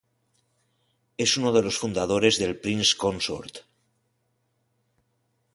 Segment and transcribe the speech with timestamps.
[1.15, 3.59] Es uno de los fundadores del "Prince Consort".